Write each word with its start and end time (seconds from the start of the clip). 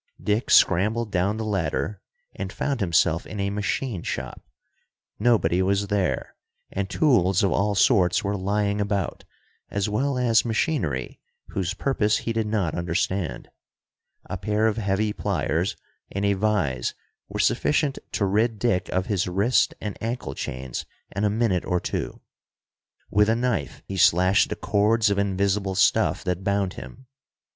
Dick 0.23 0.49
scrambled 0.49 1.11
down 1.11 1.37
the 1.37 1.45
ladder 1.45 2.01
and 2.35 2.51
found 2.51 2.79
himself 2.79 3.27
in 3.27 3.39
a 3.39 3.51
machine 3.51 4.01
shop. 4.01 4.41
Nobody 5.19 5.61
was 5.61 5.89
there, 5.89 6.33
and 6.71 6.89
tools 6.89 7.43
of 7.43 7.51
all 7.51 7.75
sorts 7.75 8.23
were 8.23 8.35
lying 8.35 8.81
about, 8.81 9.25
as 9.69 9.87
well 9.89 10.17
as 10.17 10.43
machinery 10.43 11.19
whose 11.49 11.75
purpose 11.75 12.17
he 12.17 12.33
did 12.33 12.47
not 12.47 12.73
understand. 12.73 13.49
A 14.25 14.37
pair 14.39 14.65
of 14.65 14.77
heavy 14.77 15.13
pliers 15.13 15.75
and 16.11 16.25
a 16.25 16.33
vise 16.33 16.95
were 17.29 17.37
sufficient 17.39 17.99
to 18.13 18.25
rid 18.25 18.57
Dick 18.57 18.89
of 18.89 19.05
his 19.05 19.27
wrist 19.27 19.75
and 19.79 20.01
ankle 20.01 20.33
chains 20.33 20.83
in 21.15 21.25
a 21.25 21.29
minute 21.29 21.63
or 21.63 21.79
two. 21.79 22.21
With 23.11 23.29
a 23.29 23.35
knife 23.35 23.83
he 23.85 23.97
slashed 23.97 24.49
the 24.49 24.55
cords 24.55 25.11
of 25.11 25.19
invisible 25.19 25.75
stuff 25.75 26.23
that 26.23 26.43
bound 26.43 26.73
him. 26.73 27.05